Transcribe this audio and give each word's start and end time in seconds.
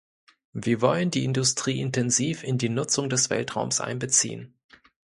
Wir 0.53 0.81
wollen 0.81 1.11
die 1.11 1.23
Industrie 1.25 1.79
intensiv 1.79 2.43
in 2.43 2.57
die 2.57 2.69
Nutzung 2.69 3.07
des 3.07 3.29
Weltraums 3.29 3.79
einbeziehen. 3.81 4.55